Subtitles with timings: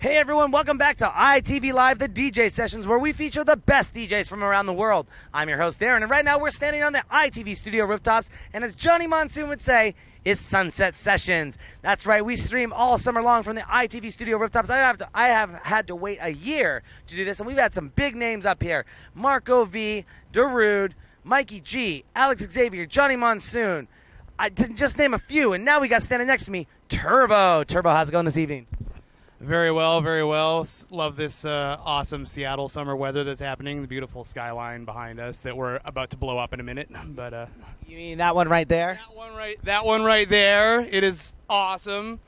[0.00, 3.92] Hey everyone, welcome back to ITV Live, the DJ sessions where we feature the best
[3.92, 5.06] DJs from around the world.
[5.34, 8.64] I'm your host, Darren, and right now we're standing on the ITV studio rooftops, and
[8.64, 9.94] as Johnny Monsoon would say,
[10.24, 11.58] it's Sunset Sessions.
[11.82, 14.70] That's right, we stream all summer long from the ITV studio rooftops.
[14.70, 17.58] I have to, I have had to wait a year to do this, and we've
[17.58, 20.92] had some big names up here: Marco V, Darude,
[21.24, 23.86] Mikey G, Alex Xavier, Johnny Monsoon.
[24.38, 27.64] I didn't just name a few, and now we got standing next to me, Turbo.
[27.64, 28.66] Turbo, how's it going this evening?
[29.40, 30.66] Very well, very well.
[30.90, 33.80] Love this uh, awesome Seattle summer weather that's happening.
[33.80, 36.90] The beautiful skyline behind us that we're about to blow up in a minute.
[37.06, 37.46] But uh,
[37.86, 39.00] You mean that one right there?
[39.08, 42.20] that one right, that one right there, it is awesome.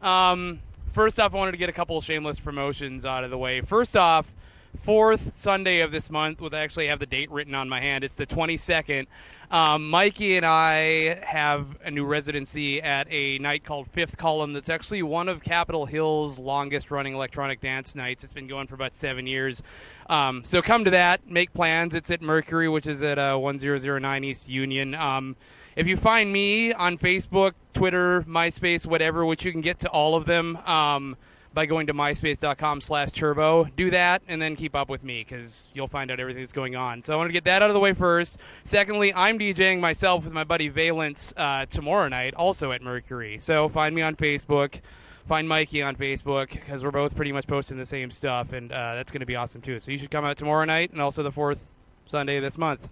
[0.00, 0.60] Um,
[0.92, 3.60] first off, I wanted to get a couple shameless promotions out of the way.
[3.60, 4.34] First off,
[4.82, 8.04] fourth Sunday of this month, with I actually have the date written on my hand.
[8.04, 9.06] It's the 22nd.
[9.50, 14.52] Um, Mikey and I have a new residency at a night called Fifth Column.
[14.52, 18.24] That's actually one of Capitol Hill's longest running electronic dance nights.
[18.24, 19.62] It's been going for about seven years.
[20.08, 21.28] Um, so come to that.
[21.30, 21.94] Make plans.
[21.94, 24.94] It's at Mercury, which is at uh, 1009 East Union.
[24.94, 25.36] Um,
[25.76, 30.14] if you find me on Facebook, Twitter, MySpace, whatever, which you can get to all
[30.14, 31.16] of them um,
[31.54, 35.68] by going to myspace.com slash turbo, do that and then keep up with me because
[35.72, 37.02] you'll find out everything that's going on.
[37.02, 38.38] So I want to get that out of the way first.
[38.64, 43.38] Secondly, I'm DJing myself with my buddy Valence uh, tomorrow night, also at Mercury.
[43.38, 44.80] So find me on Facebook.
[45.26, 48.96] Find Mikey on Facebook because we're both pretty much posting the same stuff, and uh,
[48.96, 49.80] that's going to be awesome too.
[49.80, 51.72] So you should come out tomorrow night and also the fourth
[52.06, 52.90] Sunday this month.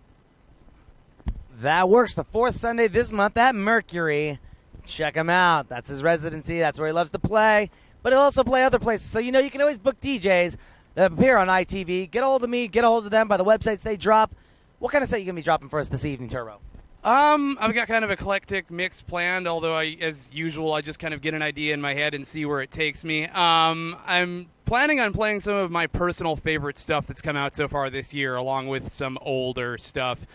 [1.59, 2.15] That works.
[2.15, 4.39] The fourth Sunday this month at Mercury.
[4.87, 5.69] Check him out.
[5.69, 6.59] That's his residency.
[6.59, 7.71] That's where he loves to play.
[8.03, 9.11] But he'll also play other places.
[9.11, 10.57] So you know you can always book DJs
[10.95, 12.11] that appear on ITV.
[12.11, 12.69] Get a hold of me.
[12.69, 14.35] Get a hold of them by the websites they drop.
[14.79, 16.59] What kind of set you gonna be dropping for us this evening, Turbo?
[17.05, 19.49] Um, I've got kind of eclectic mix planned.
[19.49, 22.27] Although I, as usual, I just kind of get an idea in my head and
[22.27, 23.27] see where it takes me.
[23.27, 27.67] Um, I'm planning on playing some of my personal favorite stuff that's come out so
[27.67, 30.27] far this year, along with some older stuff.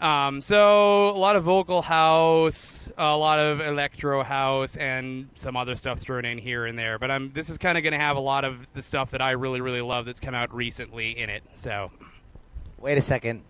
[0.00, 5.76] Um, so a lot of vocal house, a lot of electro house, and some other
[5.76, 6.98] stuff thrown in here and there.
[6.98, 9.20] But I'm this is kind of going to have a lot of the stuff that
[9.20, 11.42] I really really love that's come out recently in it.
[11.54, 11.90] So
[12.80, 13.42] Wait a second.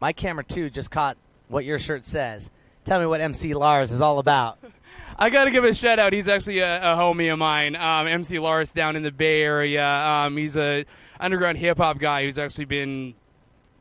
[0.00, 2.50] My camera too just caught what your shirt says.
[2.84, 4.58] Tell me what MC Lars is all about.
[5.18, 6.14] I got to give a shout out.
[6.14, 9.84] He's actually a, a homie of mine, um, MC Lars down in the Bay Area.
[9.84, 10.86] Um, he's a
[11.20, 13.14] underground hip hop guy who's actually been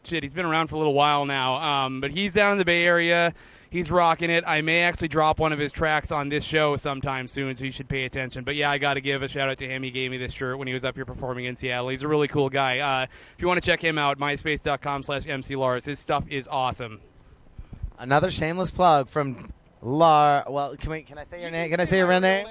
[0.07, 0.23] shit.
[0.23, 2.85] He's been around for a little while now, um, but he's down in the Bay
[2.85, 3.34] Area.
[3.69, 4.45] He's rocking it.
[4.47, 7.72] I may actually drop one of his tracks on this show sometime soon, so you
[7.72, 8.45] should pay attention.
[8.45, 9.84] But yeah, I got to give a shout out to him.
[9.84, 11.90] He gave me this shirt when he was up here performing in Seattle.
[11.90, 12.79] He's a really cool guy.
[12.79, 15.85] Uh, if you want to check him out, myspace.com slash mclars.
[15.85, 17.01] His stuff is awesome.
[18.00, 19.51] Another shameless plug from
[19.81, 20.45] Lar.
[20.47, 21.01] Well, can we?
[21.01, 21.69] Can I say your name?
[21.69, 22.47] Can I say your real name?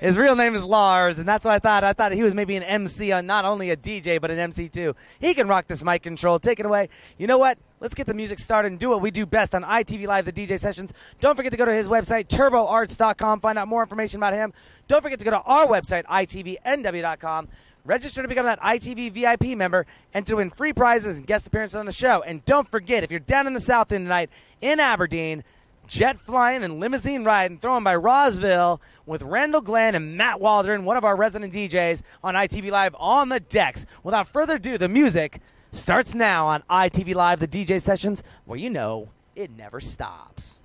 [0.00, 1.84] His real name is Lars, and that's what I thought.
[1.84, 4.38] I thought he was maybe an MC, on uh, not only a DJ but an
[4.38, 4.96] MC too.
[5.20, 6.38] He can rock this mic control.
[6.38, 6.88] Take it away.
[7.18, 7.58] You know what?
[7.80, 10.32] Let's get the music started and do what we do best on ITV Live, the
[10.32, 10.94] DJ sessions.
[11.20, 13.40] Don't forget to go to his website, turboarts.com.
[13.40, 14.54] Find out more information about him.
[14.88, 17.48] Don't forget to go to our website, itvnw.com.
[17.84, 21.76] Register to become that ITV VIP member and to win free prizes and guest appearances
[21.76, 22.22] on the show.
[22.22, 24.30] And don't forget, if you're down in the South End tonight
[24.62, 25.44] in Aberdeen,
[25.90, 30.96] jet flying and limousine riding thrown by Rosville with Randall Glenn and Matt Waldron, one
[30.96, 33.84] of our resident DJs on ITV Live on the decks.
[34.04, 35.40] Without further ado, the music
[35.72, 40.60] starts now on ITV Live, the DJ sessions, where you know it never stops.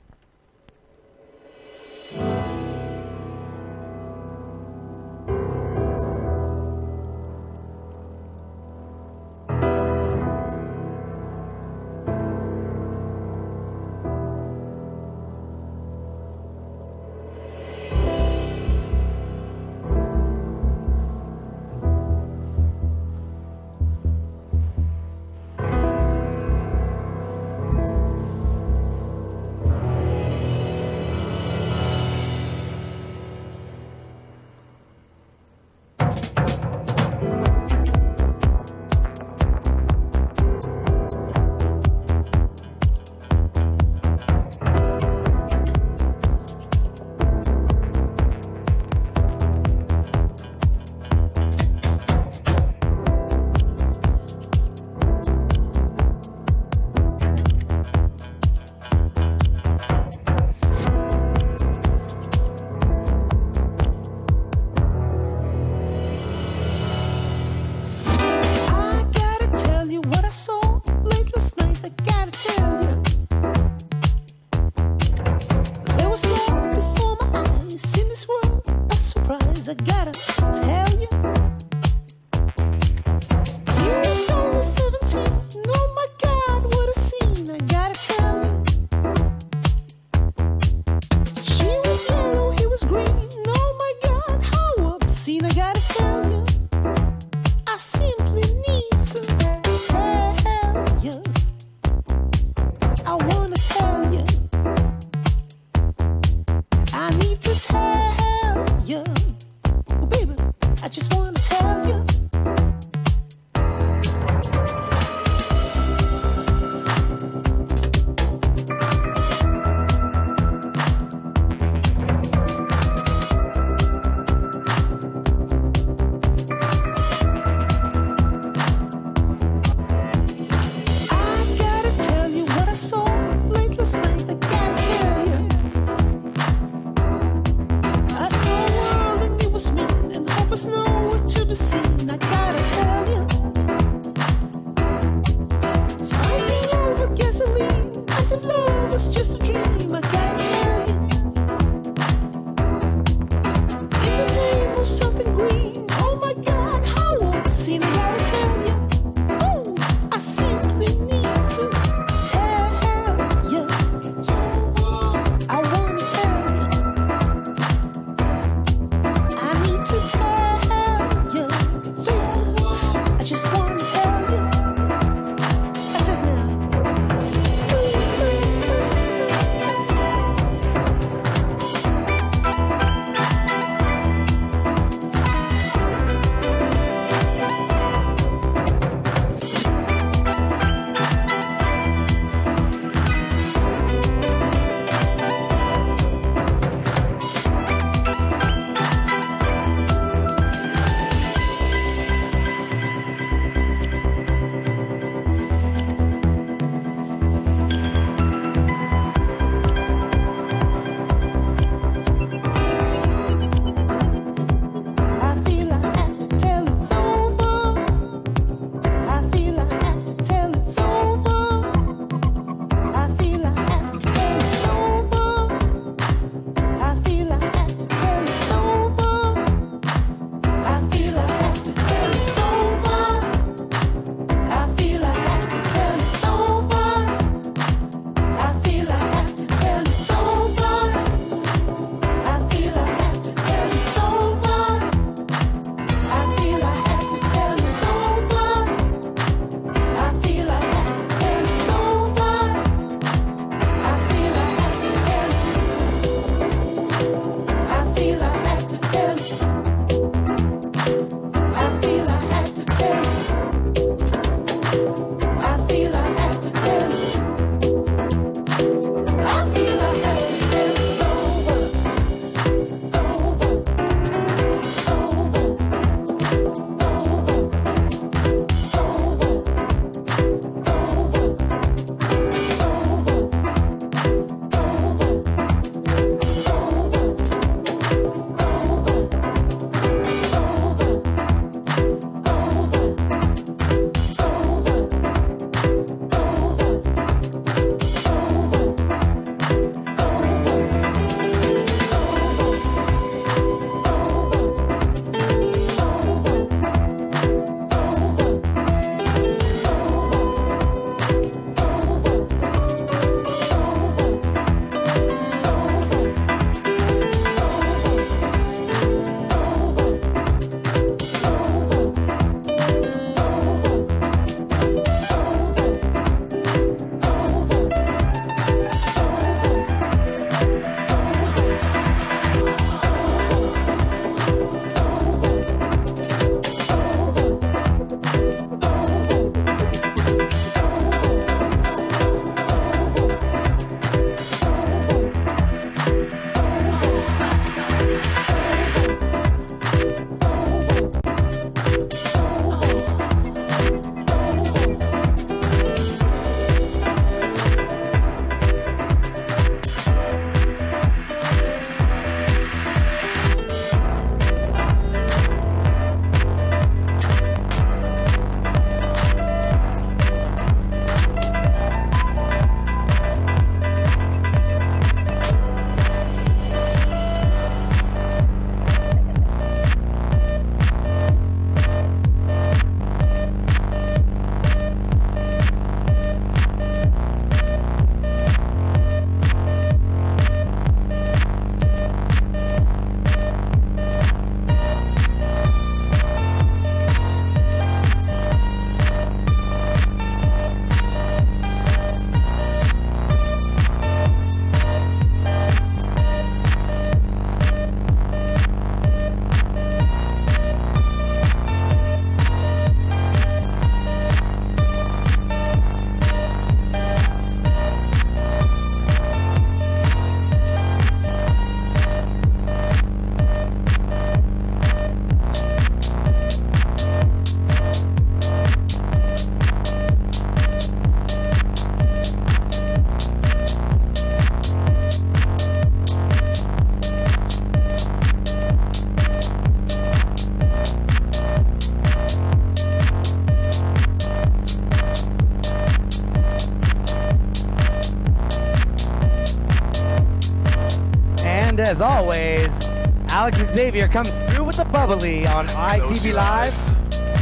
[453.56, 456.54] Xavier comes through with the bubbly on ITV Live,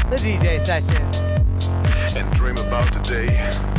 [0.10, 0.98] the DJ session.
[2.18, 3.73] And dream about the day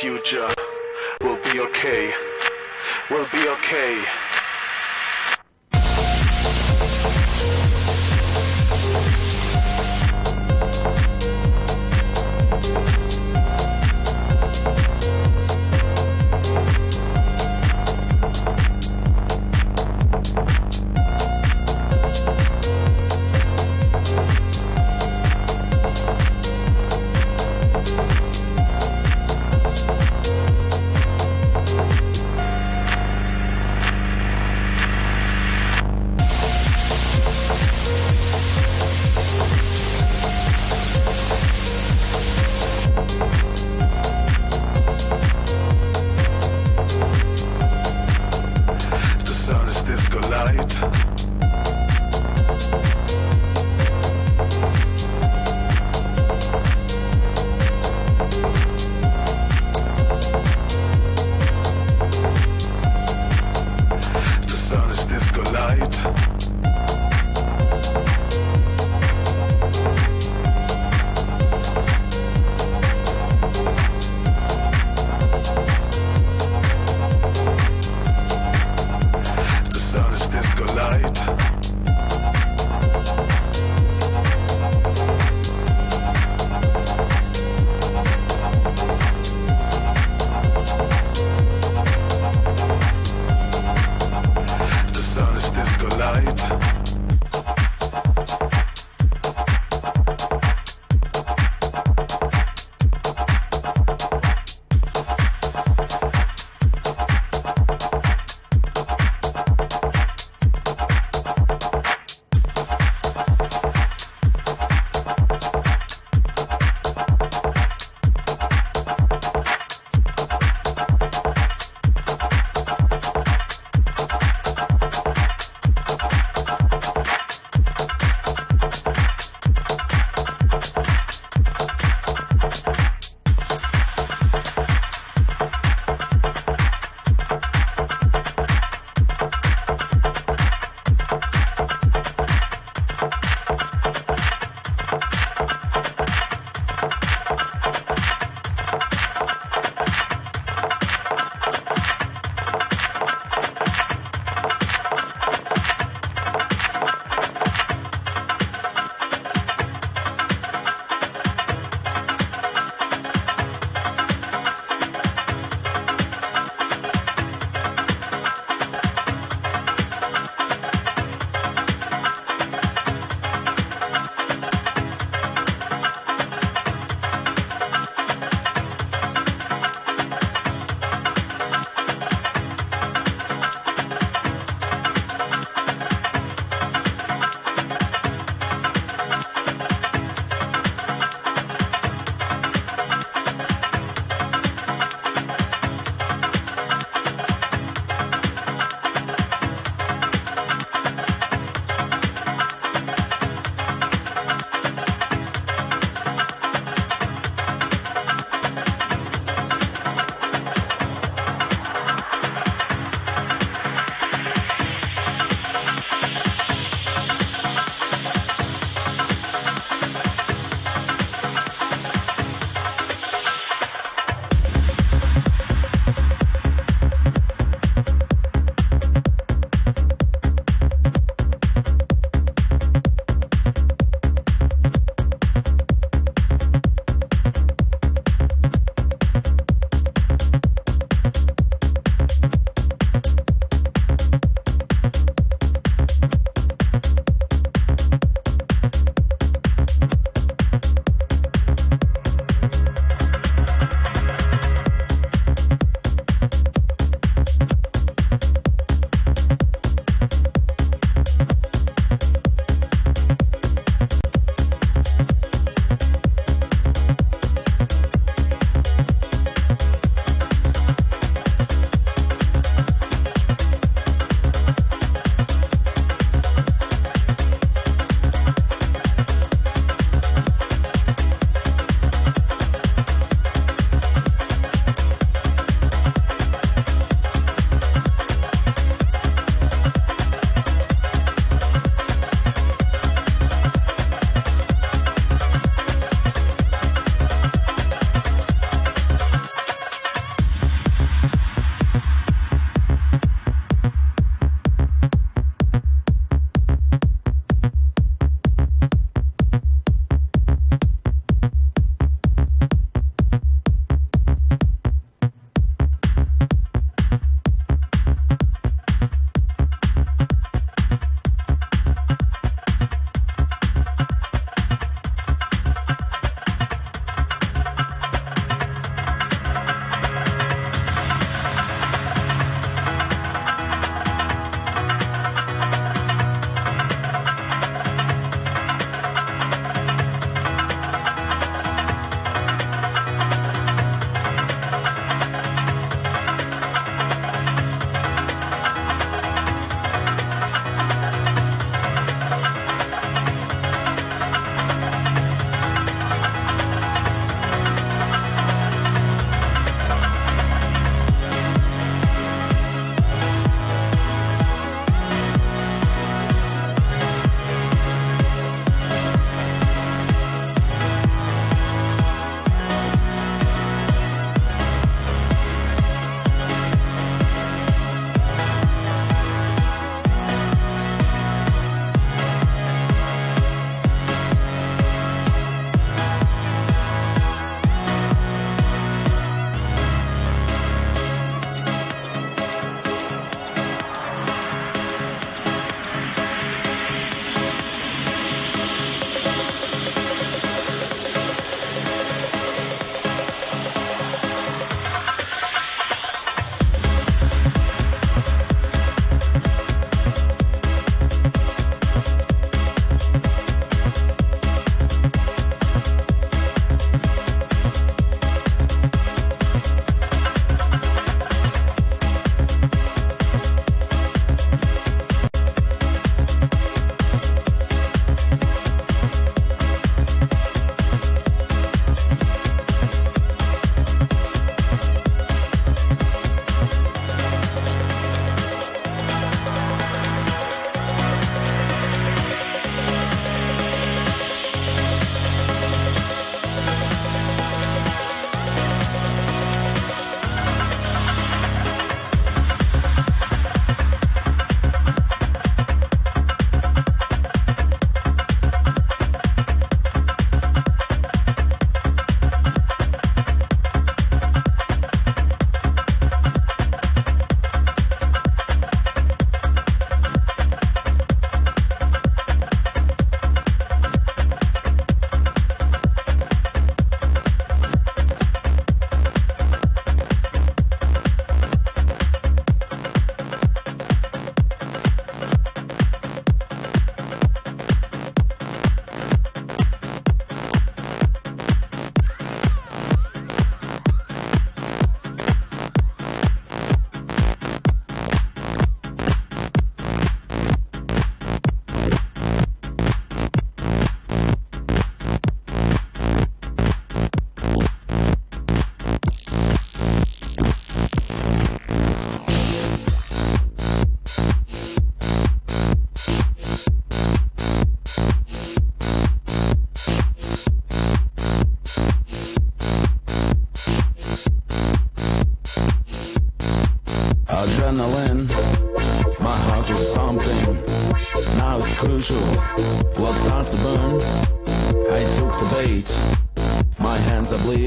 [0.00, 0.48] future
[1.22, 2.12] will be okay.
[3.10, 4.27] We'll be okay.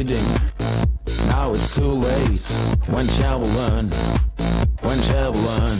[0.03, 0.25] kidding.
[1.27, 2.41] Now it's too late.
[2.87, 3.89] When shall we learn?
[4.81, 5.79] When shall we learn?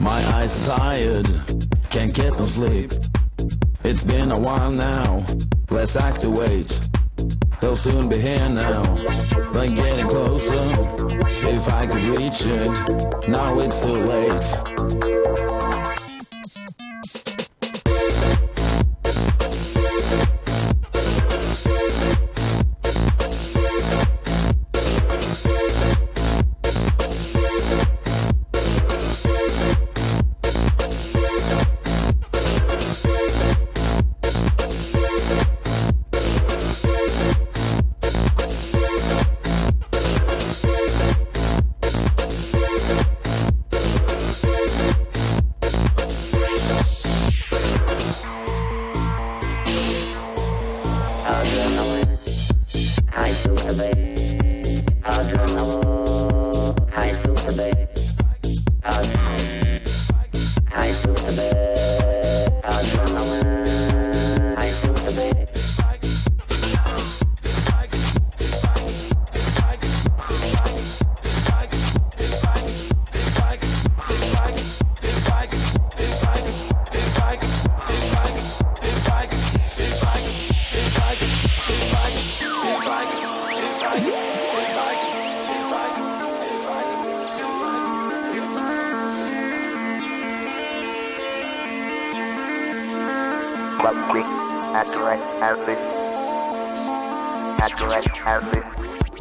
[0.00, 1.28] My eyes tired,
[1.90, 2.92] can't get no sleep.
[3.84, 5.24] It's been a while now,
[5.70, 6.91] let's activate.
[7.62, 8.82] They'll soon be here now,
[9.52, 10.56] They're getting closer.
[11.46, 15.11] If I could reach it, now it's too late.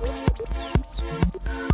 [0.01, 0.39] Thank
[1.59, 1.70] you.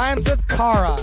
[0.00, 0.96] Rhymes with Kara.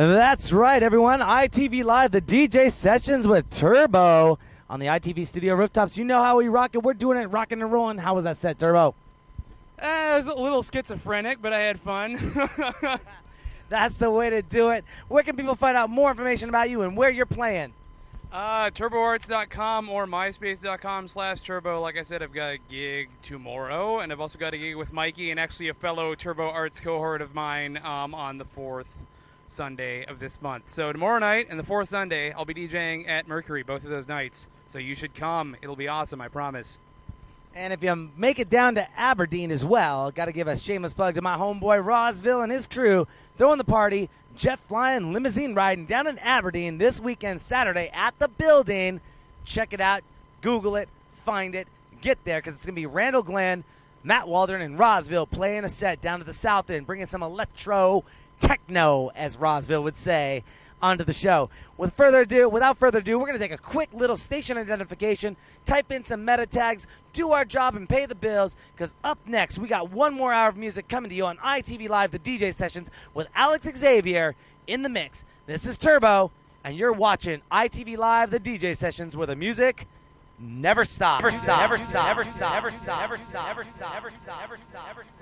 [0.00, 1.20] That's right, everyone.
[1.20, 4.38] ITV Live, the DJ sessions with Turbo
[4.70, 5.98] on the ITV studio rooftops.
[5.98, 6.82] You know how we rock it.
[6.82, 7.98] We're doing it, rocking and rolling.
[7.98, 8.94] How was that set, Turbo?
[9.78, 12.16] Uh, it was a little schizophrenic, but I had fun.
[13.68, 14.86] That's the way to do it.
[15.08, 17.74] Where can people find out more information about you and where you're playing?
[18.32, 21.78] Uh, turboarts.com or myspace.com slash turbo.
[21.78, 24.94] Like I said, I've got a gig tomorrow, and I've also got a gig with
[24.94, 28.86] Mikey and actually a fellow Turbo Arts cohort of mine um, on the 4th.
[29.50, 30.70] Sunday of this month.
[30.70, 34.06] So tomorrow night and the fourth Sunday, I'll be DJing at Mercury both of those
[34.06, 34.46] nights.
[34.68, 35.56] So you should come.
[35.60, 36.78] It'll be awesome, I promise.
[37.54, 40.94] And if you make it down to Aberdeen as well, got to give a shameless
[40.94, 45.84] plug to my homeboy Rosville and his crew throwing the party, jet flying, limousine riding
[45.84, 49.00] down in Aberdeen this weekend, Saturday at the building.
[49.44, 50.02] Check it out,
[50.42, 51.66] Google it, find it,
[52.00, 53.64] get there because it's going to be Randall Glenn,
[54.04, 58.04] Matt Waldron, and Rosville playing a set down to the South End, bringing some electro
[58.40, 60.42] techno, as Rosville would say,
[60.82, 61.50] onto the show.
[61.76, 65.36] With further ado, without further ado, we're going to take a quick little station identification,
[65.64, 68.56] type in some meta tags, do our job, and pay the bills.
[68.74, 71.88] Because up next, we got one more hour of music coming to you on ITV
[71.88, 74.34] Live, the DJ sessions with Alex Xavier
[74.66, 75.24] in the mix.
[75.46, 76.30] This is Turbo,
[76.64, 79.86] and you're watching ITV Live, the DJ sessions where the music
[80.38, 81.22] never stops.
[81.22, 81.60] Never stops.
[81.60, 81.76] Never.
[81.76, 82.54] Never stops.
[82.54, 83.00] Never stops.
[83.00, 83.54] Never stops.
[83.54, 84.40] Never stops.
[84.40, 84.86] Never stops.
[84.86, 85.19] Never stops.